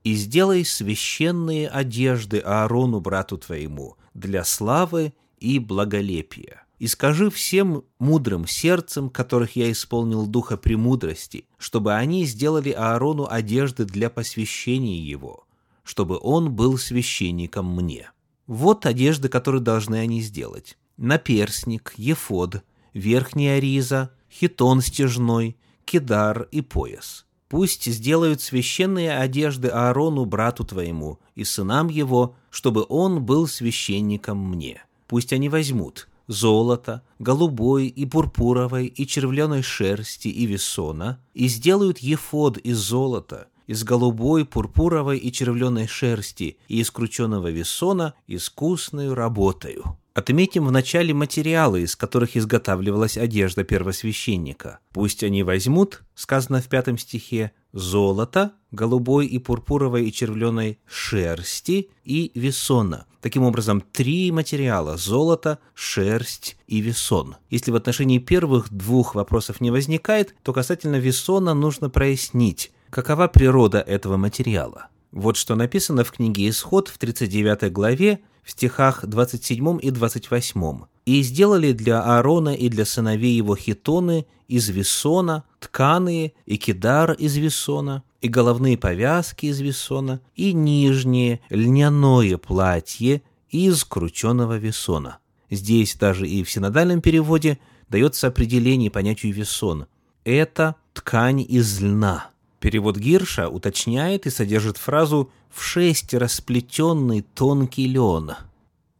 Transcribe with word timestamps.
«И 0.02 0.14
сделай 0.14 0.64
священные 0.64 1.68
одежды 1.68 2.38
Аарону, 2.38 3.00
брату 3.00 3.36
твоему, 3.36 3.96
для 4.14 4.44
славы 4.44 5.12
и 5.38 5.58
благолепия. 5.58 6.64
И 6.80 6.86
скажи 6.86 7.28
всем 7.30 7.84
мудрым 7.98 8.46
сердцем, 8.46 9.10
которых 9.10 9.54
я 9.54 9.70
исполнил 9.70 10.26
духа 10.26 10.56
премудрости, 10.56 11.44
чтобы 11.58 11.92
они 11.92 12.24
сделали 12.24 12.70
Аарону 12.70 13.26
одежды 13.30 13.84
для 13.84 14.08
посвящения 14.08 14.98
его, 14.98 15.44
чтобы 15.84 16.18
он 16.18 16.50
был 16.50 16.78
священником 16.78 17.70
мне. 17.76 18.10
Вот 18.46 18.86
одежды, 18.86 19.28
которые 19.28 19.60
должны 19.60 19.96
они 19.96 20.22
сделать. 20.22 20.78
Наперсник, 20.96 21.92
ефод, 21.98 22.64
верхняя 22.94 23.58
риза, 23.58 24.10
хитон 24.32 24.80
стяжной, 24.80 25.58
кидар 25.84 26.48
и 26.50 26.62
пояс. 26.62 27.26
Пусть 27.50 27.92
сделают 27.92 28.40
священные 28.40 29.18
одежды 29.18 29.68
Аарону, 29.68 30.24
брату 30.24 30.64
твоему, 30.64 31.18
и 31.34 31.44
сынам 31.44 31.88
его, 31.88 32.36
чтобы 32.48 32.86
он 32.88 33.22
был 33.22 33.46
священником 33.46 34.38
мне. 34.38 34.82
Пусть 35.06 35.34
они 35.34 35.50
возьмут 35.50 36.06
золото, 36.30 37.02
голубой 37.18 37.86
и 37.88 38.06
пурпуровой 38.06 38.86
и 38.86 39.06
червленой 39.06 39.62
шерсти 39.62 40.28
и 40.28 40.46
весона, 40.46 41.18
и 41.34 41.48
сделают 41.48 41.98
ефод 41.98 42.56
из 42.58 42.78
золота, 42.78 43.48
из 43.66 43.82
голубой, 43.82 44.44
пурпуровой 44.44 45.18
и 45.18 45.32
червленой 45.32 45.88
шерсти 45.88 46.58
и 46.68 46.80
из 46.80 46.90
крученного 46.90 47.50
весона 47.50 48.14
искусную 48.28 49.14
работою. 49.14 49.96
Отметим 50.14 50.66
вначале 50.66 51.14
материалы, 51.14 51.82
из 51.82 51.96
которых 51.96 52.36
изготавливалась 52.36 53.16
одежда 53.16 53.64
первосвященника. 53.64 54.78
Пусть 54.92 55.22
они 55.22 55.42
возьмут, 55.42 56.02
сказано 56.14 56.60
в 56.60 56.68
пятом 56.68 56.98
стихе, 56.98 57.52
золото, 57.72 58.52
голубой 58.70 59.26
и 59.26 59.38
пурпуровой 59.38 60.06
и 60.06 60.12
червленой 60.12 60.78
шерсти 60.86 61.90
и 62.04 62.32
весона. 62.34 63.06
Таким 63.20 63.42
образом, 63.42 63.82
три 63.92 64.32
материала– 64.32 64.96
золото, 64.98 65.58
шерсть 65.74 66.56
и 66.66 66.80
весон. 66.80 67.36
Если 67.50 67.70
в 67.70 67.76
отношении 67.76 68.18
первых 68.18 68.72
двух 68.72 69.14
вопросов 69.14 69.60
не 69.60 69.70
возникает, 69.70 70.34
то 70.42 70.52
касательно 70.52 70.96
весона 70.96 71.52
нужно 71.52 71.90
прояснить, 71.90 72.72
какова 72.88 73.28
природа 73.28 73.80
этого 73.80 74.16
материала. 74.16 74.88
Вот 75.12 75.36
что 75.36 75.54
написано 75.54 76.04
в 76.04 76.12
книге 76.12 76.48
«Исход» 76.48 76.88
в 76.88 76.96
39 76.96 77.70
главе 77.72 78.20
в 78.42 78.52
стихах 78.52 79.04
27 79.04 79.78
и 79.82 79.90
28. 79.90 80.80
«И 81.06 81.22
сделали 81.22 81.72
для 81.72 82.02
Аарона 82.02 82.54
и 82.54 82.68
для 82.68 82.84
сыновей 82.84 83.34
его 83.34 83.56
хитоны 83.56 84.26
из 84.48 84.68
весона, 84.68 85.44
тканые 85.58 86.32
и 86.46 86.56
кидар 86.56 87.12
из 87.12 87.36
весона, 87.36 88.02
и 88.20 88.28
головные 88.28 88.76
повязки 88.76 89.46
из 89.46 89.60
весона, 89.60 90.20
и 90.36 90.52
нижнее 90.52 91.40
льняное 91.50 92.36
платье 92.38 93.22
из 93.50 93.84
крученного 93.84 94.58
весона». 94.58 95.18
Здесь 95.50 95.96
даже 95.96 96.28
и 96.28 96.44
в 96.44 96.50
синодальном 96.50 97.00
переводе 97.00 97.58
дается 97.88 98.28
определение 98.28 98.90
понятию 98.90 99.34
весон. 99.34 99.86
Это 100.24 100.76
ткань 100.94 101.44
из 101.46 101.80
льна. 101.80 102.30
Перевод 102.60 102.96
Гирша 102.96 103.48
уточняет 103.48 104.26
и 104.26 104.30
содержит 104.30 104.76
фразу 104.76 105.30
«в 105.50 105.62
шесть 105.62 106.14
расплетенный 106.14 107.22
тонкий 107.22 107.86
лен». 107.86 108.32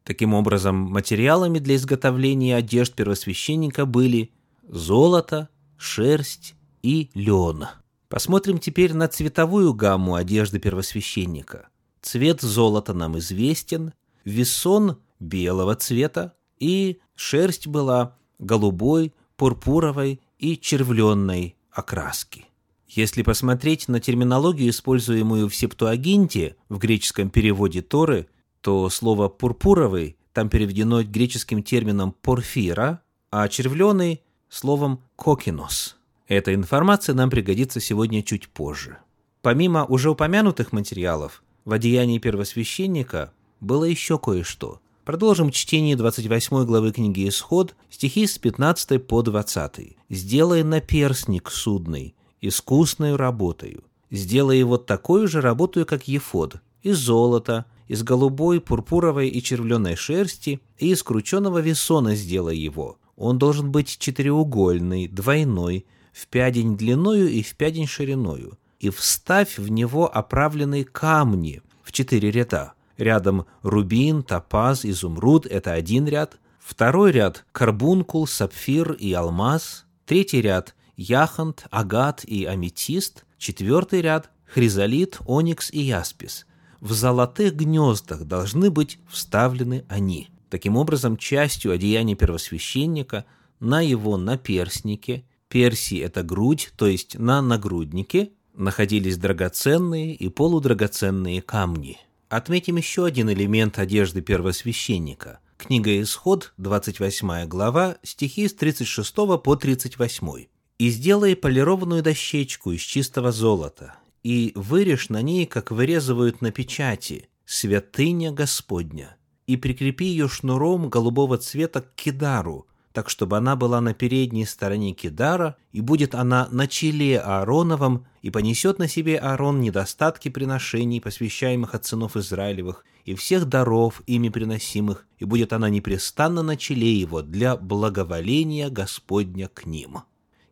Таким 0.04 0.34
образом, 0.34 0.76
материалами 0.76 1.58
для 1.58 1.76
изготовления 1.76 2.56
одежд 2.56 2.94
первосвященника 2.94 3.86
были 3.86 4.32
золото, 4.66 5.48
шерсть 5.76 6.54
и 6.82 7.10
лен. 7.14 7.66
Посмотрим 8.08 8.58
теперь 8.58 8.92
на 8.94 9.08
цветовую 9.08 9.72
гамму 9.74 10.14
одежды 10.14 10.58
первосвященника. 10.58 11.68
Цвет 12.02 12.40
золота 12.40 12.94
нам 12.94 13.18
известен, 13.18 13.92
весон 14.24 14.98
белого 15.20 15.76
цвета 15.76 16.34
и 16.58 16.98
шерсть 17.14 17.66
была 17.66 18.16
голубой, 18.38 19.12
пурпуровой 19.36 20.20
и 20.38 20.56
червленной 20.56 21.56
окраски. 21.70 22.46
Если 22.88 23.22
посмотреть 23.22 23.86
на 23.86 24.00
терминологию, 24.00 24.70
используемую 24.70 25.48
в 25.48 25.54
Септуагинте, 25.54 26.56
в 26.68 26.78
греческом 26.78 27.30
переводе 27.30 27.82
Торы, 27.82 28.26
то 28.60 28.88
слово 28.88 29.28
«пурпуровый» 29.28 30.16
там 30.32 30.48
переведено 30.48 31.02
греческим 31.02 31.62
термином 31.62 32.12
«порфира», 32.12 33.02
а 33.30 33.48
червленый– 33.48 34.22
словом 34.48 35.02
«кокинос». 35.16 35.96
Эта 36.28 36.54
информация 36.54 37.14
нам 37.14 37.30
пригодится 37.30 37.80
сегодня 37.80 38.22
чуть 38.22 38.48
позже. 38.48 38.98
Помимо 39.42 39.84
уже 39.84 40.10
упомянутых 40.10 40.72
материалов, 40.72 41.42
в 41.64 41.72
одеянии 41.72 42.18
первосвященника 42.18 43.32
было 43.60 43.84
еще 43.84 44.18
кое-что. 44.18 44.80
Продолжим 45.04 45.50
чтение 45.50 45.96
28 45.96 46.64
главы 46.66 46.92
книги 46.92 47.28
«Исход», 47.28 47.74
стихи 47.88 48.26
с 48.26 48.38
15 48.38 49.04
по 49.04 49.22
20. 49.22 49.96
«Сделай 50.08 50.62
наперсник 50.62 51.50
судный, 51.50 52.14
искусной 52.40 53.16
работою. 53.16 53.82
Сделай 54.10 54.58
его 54.58 54.76
такой 54.76 55.26
же 55.26 55.40
работою, 55.40 55.86
как 55.86 56.06
ефод, 56.06 56.56
из 56.82 56.98
золота, 56.98 57.66
из 57.90 58.04
голубой, 58.04 58.60
пурпуровой 58.60 59.28
и 59.28 59.42
червленой 59.42 59.96
шерсти, 59.96 60.60
и 60.78 60.92
из 60.92 61.02
крученного 61.02 61.58
весона 61.58 62.14
сделай 62.14 62.56
его. 62.56 62.98
Он 63.16 63.36
должен 63.36 63.72
быть 63.72 63.98
четыреугольный, 63.98 65.08
двойной, 65.08 65.86
в 66.12 66.28
пядень 66.28 66.76
длиною 66.76 67.28
и 67.28 67.42
в 67.42 67.56
пядень 67.56 67.88
шириною. 67.88 68.56
И 68.78 68.90
вставь 68.90 69.58
в 69.58 69.72
него 69.72 70.08
оправленные 70.08 70.84
камни 70.84 71.62
в 71.82 71.90
четыре 71.90 72.30
ряда. 72.30 72.74
Рядом 72.96 73.46
рубин, 73.62 74.22
топаз, 74.22 74.84
изумруд– 74.84 75.44
это 75.50 75.72
один 75.72 76.06
ряд. 76.06 76.38
Второй 76.60 77.10
ряд– 77.10 77.44
карбункул, 77.52 78.28
сапфир 78.28 78.92
и 78.92 79.12
алмаз. 79.12 79.84
Третий 80.06 80.40
ряд 80.40 80.76
яхонт, 80.96 81.66
агат 81.72 82.22
и 82.24 82.44
аметист, 82.44 83.24
четвертый 83.36 84.00
ряд– 84.00 84.30
хризолит, 84.46 85.18
оникс 85.26 85.72
и 85.72 85.80
яспис. 85.80 86.46
В 86.80 86.92
золотых 86.92 87.54
гнездах 87.56 88.24
должны 88.24 88.70
быть 88.70 88.98
вставлены 89.08 89.84
они. 89.88 90.30
Таким 90.48 90.76
образом, 90.76 91.16
частью 91.16 91.72
одеяния 91.72 92.16
первосвященника 92.16 93.26
на 93.60 93.82
его 93.82 94.16
наперснике, 94.16 95.24
перси– 95.48 95.94
это 95.98 96.22
грудь, 96.22 96.72
то 96.76 96.86
есть 96.86 97.18
на 97.18 97.42
нагруднике, 97.42 98.30
находились 98.54 99.18
драгоценные 99.18 100.14
и 100.14 100.28
полудрагоценные 100.28 101.42
камни. 101.42 101.98
Отметим 102.30 102.76
еще 102.76 103.04
один 103.04 103.28
элемент 103.30 103.78
одежды 103.78 104.22
первосвященника. 104.22 105.40
Книга 105.58 106.00
Исход, 106.00 106.54
28 106.56 107.46
глава, 107.46 107.98
стихи 108.02 108.48
с 108.48 108.54
36 108.54 109.14
по 109.14 109.56
38 109.56 110.46
и 110.78 110.88
сделай 110.88 111.36
полированную 111.36 112.02
дощечку 112.02 112.72
из 112.72 112.80
чистого 112.80 113.32
золота, 113.32 113.96
и 114.22 114.52
вырежь 114.54 115.08
на 115.08 115.22
ней, 115.22 115.46
как 115.46 115.70
вырезывают 115.70 116.40
на 116.40 116.50
печати, 116.50 117.28
святыня 117.44 118.32
Господня, 118.32 119.16
и 119.46 119.56
прикрепи 119.56 120.04
ее 120.04 120.28
шнуром 120.28 120.88
голубого 120.88 121.38
цвета 121.38 121.82
к 121.82 121.94
кидару, 121.94 122.66
так 122.92 123.08
чтобы 123.08 123.36
она 123.36 123.56
была 123.56 123.80
на 123.80 123.94
передней 123.94 124.44
стороне 124.44 124.92
кидара, 124.92 125.56
и 125.72 125.80
будет 125.80 126.14
она 126.14 126.48
на 126.50 126.66
челе 126.66 127.20
Аароновом, 127.20 128.06
и 128.22 128.30
понесет 128.30 128.78
на 128.78 128.88
себе 128.88 129.16
Аарон 129.16 129.60
недостатки 129.60 130.28
приношений, 130.28 131.00
посвящаемых 131.00 131.74
от 131.74 131.86
сынов 131.86 132.16
Израилевых, 132.16 132.84
и 133.04 133.14
всех 133.14 133.46
даров, 133.46 134.02
ими 134.06 134.28
приносимых, 134.28 135.06
и 135.18 135.24
будет 135.24 135.52
она 135.52 135.70
непрестанно 135.70 136.42
на 136.42 136.56
челе 136.56 136.92
его 136.92 137.22
для 137.22 137.56
благоволения 137.56 138.68
Господня 138.68 139.48
к 139.48 139.64
ним. 139.64 140.00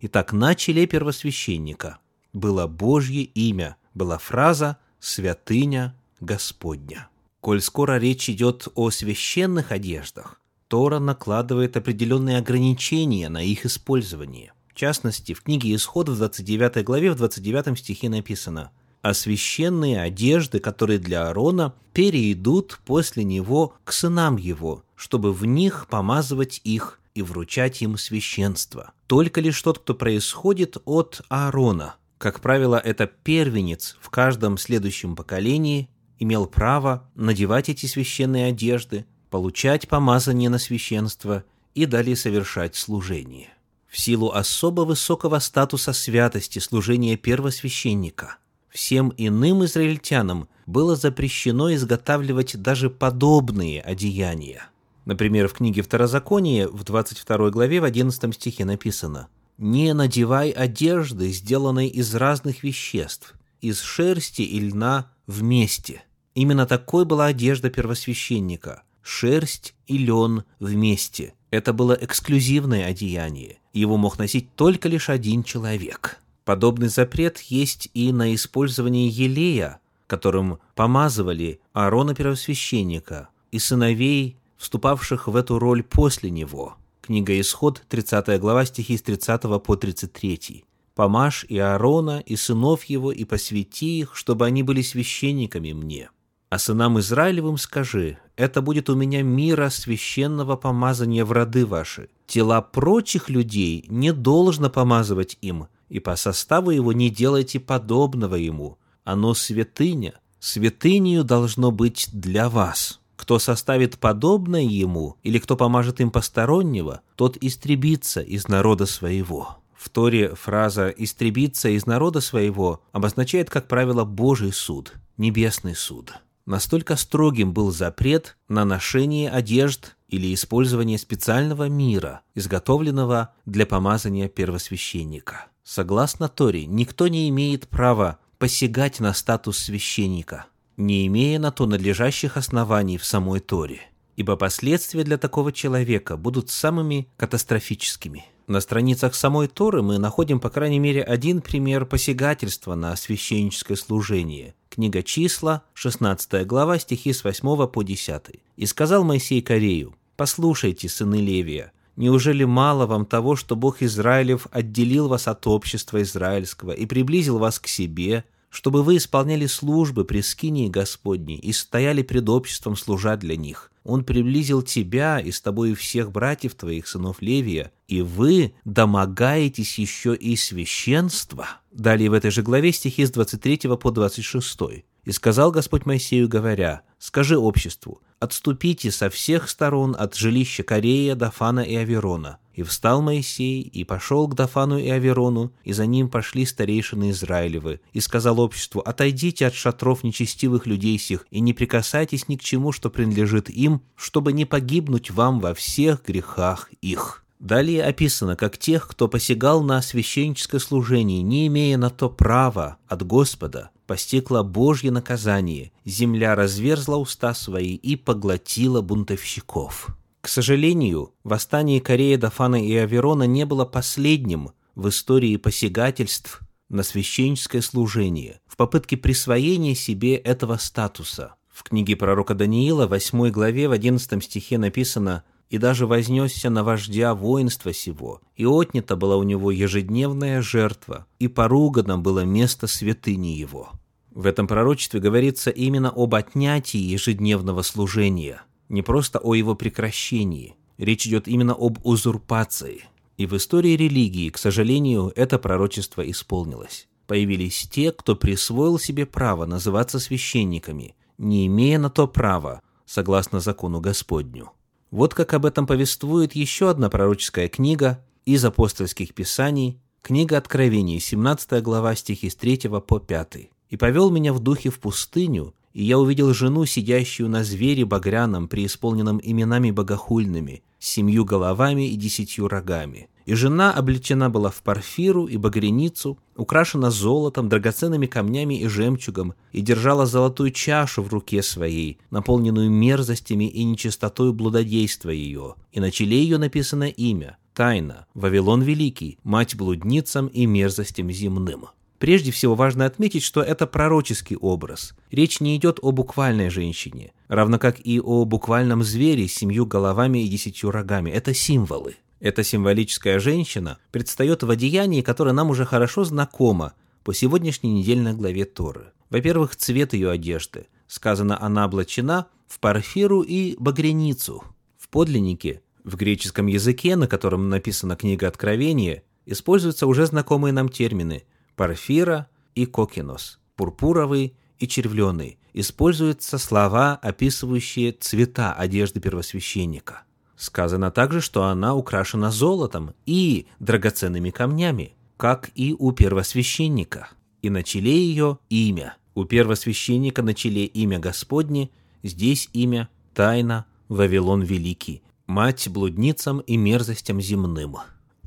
Итак, 0.00 0.32
на 0.32 0.54
челе 0.54 0.86
первосвященника 0.86 1.98
было 2.32 2.66
Божье 2.66 3.22
имя, 3.22 3.76
была 3.94 4.18
фраза 4.18 4.78
«святыня 5.00 5.94
Господня». 6.20 7.08
Коль 7.40 7.60
скоро 7.60 7.98
речь 7.98 8.28
идет 8.28 8.68
о 8.74 8.90
священных 8.90 9.72
одеждах, 9.72 10.40
Тора 10.68 10.98
накладывает 10.98 11.76
определенные 11.76 12.38
ограничения 12.38 13.28
на 13.28 13.42
их 13.42 13.64
использование. 13.64 14.52
В 14.68 14.74
частности, 14.74 15.32
в 15.32 15.42
книге 15.42 15.74
Исход 15.74 16.08
в 16.08 16.16
29 16.16 16.84
главе 16.84 17.10
в 17.12 17.16
29 17.16 17.78
стихе 17.78 18.08
написано 18.08 18.70
«А 19.00 19.14
священные 19.14 20.00
одежды, 20.00 20.60
которые 20.60 20.98
для 20.98 21.28
Аарона, 21.28 21.74
перейдут 21.94 22.80
после 22.84 23.24
него 23.24 23.74
к 23.84 23.92
сынам 23.92 24.36
его, 24.36 24.84
чтобы 24.94 25.32
в 25.32 25.44
них 25.46 25.86
помазывать 25.88 26.60
их 26.64 27.00
и 27.14 27.22
вручать 27.22 27.80
им 27.82 27.96
священство. 27.96 28.92
Только 29.06 29.40
лишь 29.40 29.60
тот, 29.62 29.78
кто 29.78 29.94
происходит 29.94 30.76
от 30.84 31.22
Аарона, 31.28 31.96
как 32.18 32.40
правило, 32.40 32.76
это 32.76 33.06
первенец 33.06 33.96
в 34.00 34.10
каждом 34.10 34.58
следующем 34.58 35.14
поколении, 35.14 35.88
имел 36.18 36.46
право 36.46 37.08
надевать 37.14 37.68
эти 37.68 37.86
священные 37.86 38.46
одежды, 38.46 39.06
получать 39.30 39.88
помазание 39.88 40.50
на 40.50 40.58
священство 40.58 41.44
и 41.74 41.86
далее 41.86 42.16
совершать 42.16 42.74
служение. 42.74 43.48
В 43.88 43.98
силу 43.98 44.32
особо 44.32 44.82
высокого 44.82 45.38
статуса 45.38 45.92
святости 45.92 46.58
служения 46.58 47.16
первосвященника 47.16 48.36
всем 48.68 49.12
иным 49.16 49.64
израильтянам 49.64 50.48
было 50.66 50.96
запрещено 50.96 51.72
изготавливать 51.74 52.60
даже 52.60 52.90
подобные 52.90 53.80
одеяния. 53.80 54.68
Например, 55.06 55.48
в 55.48 55.54
книге 55.54 55.80
Второзакония 55.80 56.68
в 56.68 56.84
22 56.84 57.50
главе 57.50 57.80
в 57.80 57.84
11 57.84 58.34
стихе 58.34 58.66
написано 58.66 59.28
«Не 59.58 59.92
надевай 59.92 60.50
одежды, 60.50 61.30
сделанной 61.30 61.88
из 61.88 62.14
разных 62.14 62.62
веществ, 62.62 63.34
из 63.60 63.80
шерсти 63.80 64.42
и 64.42 64.60
льна 64.60 65.10
вместе». 65.26 66.02
Именно 66.34 66.66
такой 66.66 67.04
была 67.04 67.26
одежда 67.26 67.68
первосвященника– 67.68 68.84
шерсть 69.02 69.74
и 69.88 69.98
лен 69.98 70.44
вместе. 70.60 71.34
Это 71.50 71.72
было 71.72 71.98
эксклюзивное 72.00 72.86
одеяние. 72.86 73.58
Его 73.72 73.96
мог 73.96 74.18
носить 74.18 74.54
только 74.54 74.88
лишь 74.88 75.08
один 75.08 75.42
человек. 75.42 76.20
Подобный 76.44 76.88
запрет 76.88 77.40
есть 77.40 77.90
и 77.92 78.12
на 78.12 78.34
использование 78.34 79.08
елея, 79.08 79.80
которым 80.06 80.60
помазывали 80.74 81.60
Аарона 81.72 82.14
первосвященника 82.14 83.28
и 83.50 83.58
сыновей, 83.58 84.36
вступавших 84.56 85.28
в 85.28 85.36
эту 85.36 85.58
роль 85.58 85.82
после 85.82 86.30
него. 86.30 86.77
Книга 87.08 87.40
Исход, 87.40 87.82
30 87.88 88.38
глава, 88.38 88.66
стихи 88.66 88.98
с 88.98 89.00
30 89.00 89.40
по 89.62 89.76
33. 89.76 90.66
«Помажь 90.94 91.46
и 91.48 91.56
Аарона, 91.56 92.20
и 92.20 92.36
сынов 92.36 92.84
его, 92.84 93.10
и 93.10 93.24
посвяти 93.24 94.00
их, 94.00 94.14
чтобы 94.14 94.44
они 94.44 94.62
были 94.62 94.82
священниками 94.82 95.72
мне». 95.72 96.10
А 96.50 96.58
сынам 96.58 96.98
Израилевым 96.98 97.56
скажи, 97.56 98.18
это 98.36 98.60
будет 98.60 98.90
у 98.90 98.94
меня 98.94 99.22
мира 99.22 99.70
священного 99.70 100.56
помазания 100.56 101.24
в 101.24 101.32
роды 101.32 101.64
ваши. 101.64 102.10
Тела 102.26 102.60
прочих 102.60 103.30
людей 103.30 103.86
не 103.88 104.12
должно 104.12 104.68
помазывать 104.68 105.38
им, 105.40 105.68
и 105.88 106.00
по 106.00 106.14
составу 106.14 106.70
его 106.72 106.92
не 106.92 107.08
делайте 107.08 107.58
подобного 107.58 108.34
ему. 108.34 108.76
Оно 109.04 109.32
святыня, 109.32 110.20
святынею 110.40 111.24
должно 111.24 111.70
быть 111.70 112.10
для 112.12 112.50
вас. 112.50 113.00
Кто 113.18 113.40
составит 113.40 113.98
подобное 113.98 114.62
ему, 114.62 115.16
или 115.24 115.40
кто 115.40 115.56
помажет 115.56 116.00
им 116.00 116.12
постороннего, 116.12 117.02
тот 117.16 117.36
истребится 117.40 118.20
из 118.20 118.46
народа 118.46 118.86
своего. 118.86 119.58
В 119.76 119.88
Торе 119.90 120.36
фраза 120.36 120.88
«истребиться 120.88 121.68
из 121.68 121.84
народа 121.84 122.20
своего» 122.20 122.80
обозначает, 122.92 123.50
как 123.50 123.66
правило, 123.66 124.04
Божий 124.04 124.52
суд, 124.52 124.92
небесный 125.16 125.74
суд. 125.74 126.14
Настолько 126.46 126.94
строгим 126.94 127.52
был 127.52 127.72
запрет 127.72 128.36
на 128.48 128.64
ношение 128.64 129.30
одежд 129.30 129.96
или 130.08 130.32
использование 130.32 130.96
специального 130.96 131.68
мира, 131.68 132.20
изготовленного 132.36 133.34
для 133.44 133.66
помазания 133.66 134.28
первосвященника. 134.28 135.48
Согласно 135.64 136.28
Торе, 136.28 136.66
никто 136.66 137.08
не 137.08 137.28
имеет 137.28 137.68
права 137.68 138.18
посягать 138.38 139.00
на 139.00 139.12
статус 139.12 139.58
священника, 139.58 140.46
не 140.78 141.06
имея 141.06 141.38
на 141.38 141.50
то 141.50 141.66
надлежащих 141.66 142.38
оснований 142.38 142.96
в 142.96 143.04
самой 143.04 143.40
Торе, 143.40 143.82
ибо 144.16 144.36
последствия 144.36 145.04
для 145.04 145.18
такого 145.18 145.52
человека 145.52 146.16
будут 146.16 146.48
самыми 146.48 147.08
катастрофическими. 147.18 148.24
На 148.46 148.62
страницах 148.62 149.14
самой 149.14 149.48
Торы 149.48 149.82
мы 149.82 149.98
находим, 149.98 150.40
по 150.40 150.48
крайней 150.48 150.78
мере, 150.78 151.02
один 151.02 151.42
пример 151.42 151.84
посягательства 151.84 152.74
на 152.74 152.96
священническое 152.96 153.76
служение, 153.76 154.54
Книга 154.78 155.02
числа, 155.02 155.64
16 155.74 156.46
глава, 156.46 156.78
стихи 156.78 157.12
с 157.12 157.24
8 157.24 157.66
по 157.66 157.82
10. 157.82 158.40
«И 158.56 158.66
сказал 158.66 159.02
Моисей 159.02 159.42
Корею, 159.42 159.96
«Послушайте, 160.14 160.88
сыны 160.88 161.16
Левия, 161.16 161.72
неужели 161.96 162.44
мало 162.44 162.86
вам 162.86 163.04
того, 163.04 163.34
что 163.34 163.56
Бог 163.56 163.82
Израилев 163.82 164.46
отделил 164.52 165.08
вас 165.08 165.26
от 165.26 165.44
общества 165.48 166.00
израильского 166.02 166.70
и 166.70 166.86
приблизил 166.86 167.38
вас 167.38 167.58
к 167.58 167.66
себе, 167.66 168.24
чтобы 168.50 168.82
вы 168.82 168.96
исполняли 168.96 169.46
службы 169.46 170.04
при 170.04 170.20
скинии 170.20 170.68
Господней 170.68 171.36
и 171.36 171.52
стояли 171.52 172.02
пред 172.02 172.28
обществом, 172.28 172.76
служа 172.76 173.16
для 173.16 173.36
них. 173.36 173.70
Он 173.84 174.04
приблизил 174.04 174.62
тебя 174.62 175.18
и 175.18 175.30
с 175.30 175.40
тобой 175.40 175.74
всех 175.74 176.12
братьев 176.12 176.54
твоих, 176.54 176.86
сынов 176.86 177.22
Левия, 177.22 177.72
и 177.86 178.02
вы 178.02 178.54
домогаетесь 178.64 179.78
еще 179.78 180.14
и 180.14 180.36
священства». 180.36 181.48
Далее 181.72 182.10
в 182.10 182.12
этой 182.12 182.30
же 182.30 182.42
главе 182.42 182.72
стихи 182.72 183.06
с 183.06 183.10
23 183.10 183.76
по 183.80 183.90
26. 183.90 184.58
«И 185.04 185.12
сказал 185.12 185.52
Господь 185.52 185.86
Моисею, 185.86 186.28
говоря, 186.28 186.82
«Скажи 186.98 187.38
обществу, 187.38 188.02
отступите 188.20 188.90
со 188.90 189.08
всех 189.08 189.48
сторон 189.48 189.96
от 189.98 190.14
жилища 190.14 190.64
Корея, 190.64 191.14
Дафана 191.14 191.60
и 191.60 191.74
Аверона, 191.74 192.38
и 192.58 192.64
встал 192.64 193.02
Моисей, 193.02 193.62
и 193.62 193.84
пошел 193.84 194.26
к 194.26 194.34
Дафану 194.34 194.78
и 194.78 194.88
Аверону, 194.88 195.52
и 195.62 195.72
за 195.72 195.86
ним 195.86 196.08
пошли 196.08 196.44
старейшины 196.44 197.10
Израилевы, 197.10 197.80
и 197.92 198.00
сказал 198.00 198.40
обществу, 198.40 198.80
«Отойдите 198.80 199.46
от 199.46 199.54
шатров 199.54 200.02
нечестивых 200.02 200.66
людей 200.66 200.98
сих, 200.98 201.24
и 201.30 201.38
не 201.38 201.52
прикасайтесь 201.52 202.26
ни 202.26 202.34
к 202.34 202.42
чему, 202.42 202.72
что 202.72 202.90
принадлежит 202.90 203.48
им, 203.48 203.80
чтобы 203.94 204.32
не 204.32 204.44
погибнуть 204.44 205.12
вам 205.12 205.38
во 205.38 205.54
всех 205.54 206.02
грехах 206.04 206.68
их». 206.82 207.24
Далее 207.38 207.84
описано, 207.84 208.34
как 208.34 208.58
тех, 208.58 208.88
кто 208.88 209.06
посягал 209.06 209.62
на 209.62 209.80
священническое 209.80 210.60
служение, 210.60 211.22
не 211.22 211.46
имея 211.46 211.78
на 211.78 211.90
то 211.90 212.10
права 212.10 212.78
от 212.88 213.06
Господа, 213.06 213.70
постигло 213.86 214.42
Божье 214.42 214.90
наказание, 214.90 215.70
земля 215.84 216.34
разверзла 216.34 216.96
уста 216.96 217.34
свои 217.34 217.76
и 217.76 217.94
поглотила 217.94 218.80
бунтовщиков. 218.80 219.96
К 220.28 220.30
сожалению, 220.30 221.14
восстание 221.24 221.80
Корея, 221.80 222.18
Дафана 222.18 222.62
и 222.62 222.74
Аверона 222.74 223.22
не 223.22 223.46
было 223.46 223.64
последним 223.64 224.50
в 224.74 224.90
истории 224.90 225.38
посягательств 225.38 226.42
на 226.68 226.82
священническое 226.82 227.62
служение 227.62 228.42
в 228.46 228.58
попытке 228.58 228.98
присвоения 228.98 229.74
себе 229.74 230.16
этого 230.16 230.58
статуса. 230.58 231.36
В 231.48 231.62
книге 231.62 231.96
пророка 231.96 232.34
Даниила, 232.34 232.86
8 232.86 233.30
главе, 233.30 233.70
в 233.70 233.72
11 233.72 234.22
стихе 234.22 234.58
написано 234.58 235.24
«И 235.48 235.56
даже 235.56 235.86
вознесся 235.86 236.50
на 236.50 236.62
вождя 236.62 237.14
воинства 237.14 237.72
сего, 237.72 238.20
и 238.36 238.44
отнята 238.44 238.96
была 238.96 239.16
у 239.16 239.22
него 239.22 239.50
ежедневная 239.50 240.42
жертва, 240.42 241.06
и 241.18 241.28
поругано 241.28 241.96
было 241.96 242.26
место 242.26 242.66
святыни 242.66 243.28
его». 243.28 243.70
В 244.10 244.26
этом 244.26 244.46
пророчестве 244.46 245.00
говорится 245.00 245.48
именно 245.48 245.88
об 245.88 246.14
отнятии 246.14 246.76
ежедневного 246.76 247.62
служения– 247.62 248.42
не 248.68 248.82
просто 248.82 249.18
о 249.18 249.34
его 249.34 249.54
прекращении. 249.54 250.56
Речь 250.76 251.06
идет 251.06 251.28
именно 251.28 251.54
об 251.54 251.78
узурпации. 251.84 252.84
И 253.16 253.26
в 253.26 253.36
истории 253.36 253.76
религии, 253.76 254.30
к 254.30 254.38
сожалению, 254.38 255.12
это 255.16 255.38
пророчество 255.38 256.08
исполнилось. 256.08 256.86
Появились 257.06 257.66
те, 257.68 257.90
кто 257.90 258.14
присвоил 258.14 258.78
себе 258.78 259.06
право 259.06 259.46
называться 259.46 259.98
священниками, 259.98 260.94
не 261.16 261.46
имея 261.46 261.78
на 261.78 261.90
то 261.90 262.06
права, 262.06 262.62
согласно 262.86 263.40
закону 263.40 263.80
Господню. 263.80 264.52
Вот 264.90 265.14
как 265.14 265.34
об 265.34 265.46
этом 265.46 265.66
повествует 265.66 266.34
еще 266.34 266.70
одна 266.70 266.88
пророческая 266.90 267.48
книга 267.48 268.04
из 268.24 268.44
апостольских 268.44 269.14
писаний, 269.14 269.80
книга 270.02 270.38
Откровений, 270.38 271.00
17 271.00 271.62
глава, 271.62 271.94
стихи 271.94 272.30
с 272.30 272.36
3 272.36 272.68
по 272.86 273.00
5. 273.00 273.50
«И 273.70 273.76
повел 273.76 274.10
меня 274.10 274.32
в 274.32 274.38
духе 274.38 274.70
в 274.70 274.78
пустыню, 274.78 275.54
и 275.72 275.84
я 275.84 275.98
увидел 275.98 276.32
жену, 276.34 276.64
сидящую 276.66 277.28
на 277.28 277.44
звере 277.44 277.84
багряном, 277.84 278.48
преисполненном 278.48 279.20
именами 279.22 279.70
богохульными, 279.70 280.62
семью 280.78 281.24
головами 281.24 281.88
и 281.88 281.96
десятью 281.96 282.48
рогами. 282.48 283.08
И 283.26 283.34
жена 283.34 283.74
облечена 283.74 284.30
была 284.30 284.50
в 284.50 284.62
парфиру 284.62 285.26
и 285.26 285.36
багряницу, 285.36 286.18
украшена 286.34 286.90
золотом, 286.90 287.50
драгоценными 287.50 288.06
камнями 288.06 288.58
и 288.58 288.66
жемчугом, 288.68 289.34
и 289.52 289.60
держала 289.60 290.06
золотую 290.06 290.50
чашу 290.50 291.02
в 291.02 291.08
руке 291.12 291.42
своей, 291.42 291.98
наполненную 292.10 292.70
мерзостями 292.70 293.44
и 293.44 293.64
нечистотой 293.64 294.32
блудодейства 294.32 295.10
ее. 295.10 295.56
И 295.72 295.80
на 295.80 295.90
челе 295.90 296.22
ее 296.22 296.38
написано 296.38 296.84
имя– 296.84 297.36
Тайна, 297.52 298.06
Вавилон 298.14 298.62
Великий, 298.62 299.18
мать 299.24 299.56
блудницам 299.56 300.28
и 300.28 300.46
мерзостям 300.46 301.10
земным. 301.10 301.66
Прежде 301.98 302.30
всего 302.30 302.54
важно 302.54 302.86
отметить, 302.86 303.24
что 303.24 303.42
это 303.42 303.66
пророческий 303.66 304.36
образ. 304.36 304.94
Речь 305.10 305.40
не 305.40 305.56
идет 305.56 305.78
о 305.82 305.90
буквальной 305.90 306.48
женщине, 306.48 307.12
равно 307.26 307.58
как 307.58 307.80
и 307.84 308.00
о 308.00 308.24
буквальном 308.24 308.84
звере 308.84 309.26
с 309.26 309.34
семью 309.34 309.66
головами 309.66 310.20
и 310.20 310.28
десятью 310.28 310.70
рогами. 310.70 311.10
Это 311.10 311.34
символы. 311.34 311.96
Эта 312.20 312.44
символическая 312.44 313.18
женщина 313.18 313.78
предстает 313.90 314.42
в 314.42 314.50
одеянии, 314.50 315.02
которое 315.02 315.32
нам 315.32 315.50
уже 315.50 315.64
хорошо 315.64 316.04
знакомо 316.04 316.74
по 317.02 317.14
сегодняшней 317.14 317.72
недельной 317.72 318.12
главе 318.12 318.44
Торы. 318.44 318.92
Во-первых, 319.10 319.56
цвет 319.56 319.92
ее 319.92 320.10
одежды. 320.10 320.66
Сказано, 320.86 321.40
она 321.40 321.66
облачена 321.66 322.26
в 322.46 322.60
парфиру 322.60 323.22
и 323.22 323.56
багряницу. 323.58 324.44
В 324.78 324.88
подлиннике, 324.88 325.62
в 325.84 325.96
греческом 325.96 326.46
языке, 326.46 326.96
на 326.96 327.08
котором 327.08 327.48
написана 327.48 327.96
книга 327.96 328.28
Откровения, 328.28 329.02
используются 329.26 329.86
уже 329.86 330.06
знакомые 330.06 330.52
нам 330.52 330.68
термины 330.68 331.24
парфира 331.58 332.28
и 332.54 332.64
кокинос, 332.64 333.38
пурпуровый 333.54 334.34
и 334.58 334.66
червленый. 334.66 335.38
Используются 335.52 336.38
слова, 336.38 336.98
описывающие 337.02 337.92
цвета 337.92 338.54
одежды 338.54 339.00
первосвященника– 339.00 340.04
Сказано 340.38 340.92
также, 340.92 341.20
что 341.20 341.46
она 341.46 341.74
украшена 341.74 342.30
золотом 342.30 342.94
и 343.06 343.48
драгоценными 343.58 344.30
камнями, 344.30 344.94
как 345.16 345.50
и 345.56 345.74
у 345.76 345.90
первосвященника. 345.90 347.08
И 347.42 347.50
на 347.50 347.64
челе 347.64 347.92
ее 347.92 348.38
имя. 348.48 348.96
У 349.16 349.24
первосвященника 349.24 350.22
на 350.22 350.34
челе 350.34 350.64
имя 350.64 351.00
Господне, 351.00 351.70
здесь 352.04 352.50
имя 352.52 352.88
Тайна 353.14 353.66
Вавилон 353.88 354.42
Великий, 354.42 355.02
мать 355.26 355.68
блудницам 355.68 356.38
и 356.38 356.56
мерзостям 356.56 357.20
земным. 357.20 357.78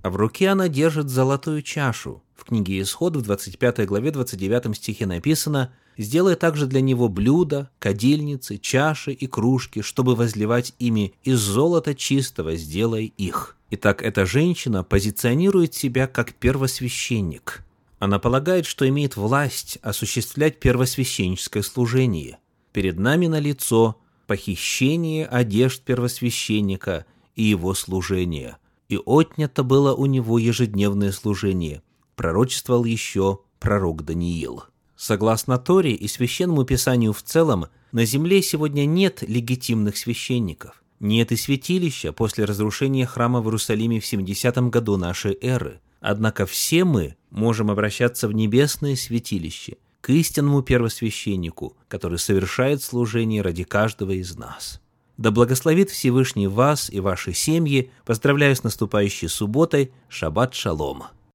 А 0.02 0.10
в 0.10 0.16
руке 0.16 0.50
она 0.50 0.68
держит 0.68 1.10
золотую 1.10 1.62
чашу. 1.62 2.24
В 2.36 2.46
книге 2.46 2.82
Исход 2.82 3.16
в 3.16 3.22
25 3.22 3.86
главе 3.86 4.12
29 4.12 4.76
стихе 4.76 5.06
написано 5.06 5.74
Сделай 5.98 6.36
также 6.36 6.68
для 6.68 6.82
него 6.82 7.10
блюда, 7.10 7.70
кадильницы, 7.80 8.58
чаши 8.58 9.12
и 9.12 9.28
кружки, 9.28 9.82
чтобы 9.82 10.16
возливать 10.16 10.74
ими 10.80 11.14
из 11.24 11.40
золота 11.40 11.94
чистого, 11.94 12.56
сделай 12.56 13.14
их. 13.18 13.58
Итак, 13.70 14.02
эта 14.02 14.26
женщина 14.26 14.84
позиционирует 14.84 15.74
себя 15.74 16.08
как 16.08 16.34
первосвященник. 16.34 17.64
Она 18.00 18.20
полагает, 18.20 18.66
что 18.66 18.88
имеет 18.88 19.16
власть 19.16 19.78
осуществлять 19.82 20.60
первосвященническое 20.60 21.62
служение. 21.62 22.40
Перед 22.74 22.98
нами 22.98 23.28
на 23.28 23.40
лицо 23.40 23.98
похищение 24.28 25.28
одежд 25.28 25.84
первосвященника 25.84 27.06
и 27.36 27.44
его 27.44 27.74
служение. 27.74 28.58
И 28.92 28.98
отнято 28.98 29.64
было 29.64 29.96
у 29.96 30.06
него 30.06 30.38
ежедневное 30.38 31.14
служение. 31.14 31.82
Пророчествовал 32.18 32.84
еще 32.84 33.40
пророк 33.58 34.04
Даниил. 34.04 34.66
Согласно 34.98 35.58
Торе 35.58 35.94
и 35.94 36.10
Священному 36.10 36.66
Писанию 36.66 37.14
в 37.14 37.24
целом, 37.24 37.68
на 37.94 38.04
земле 38.04 38.42
сегодня 38.42 38.86
нет 38.86 39.24
легитимных 39.26 39.96
священников. 39.96 40.84
Нет 41.00 41.32
и 41.32 41.38
святилища 41.38 42.12
после 42.12 42.44
разрушения 42.44 43.06
храма 43.06 43.40
в 43.40 43.46
Иерусалиме 43.46 44.02
в 44.02 44.06
70 44.06 44.58
году 44.70 44.98
нашей 44.98 45.38
эры. 45.42 45.80
Однако 46.02 46.46
все 46.46 46.84
мы 46.84 47.16
можем 47.30 47.72
обращаться 47.72 48.28
в 48.28 48.34
небесное 48.34 48.98
святилище, 48.98 49.78
к 50.02 50.10
истинному 50.10 50.64
первосвященнику, 50.64 51.78
который 51.88 52.20
совершает 52.20 52.84
служение 52.84 53.42
ради 53.42 53.64
каждого 53.64 54.12
из 54.12 54.36
нас. 54.36 54.81
Да 55.22 55.30
благословит 55.30 55.92
Всевышний 55.92 56.48
вас 56.48 56.90
и 56.90 57.00
ваши 57.00 57.34
семьи. 57.34 57.92
Поздравляю 58.06 58.56
с 58.56 58.64
наступающей 58.64 59.30
субботой. 59.30 59.92
Шаббат 60.10 60.56
шалом. 60.56 61.04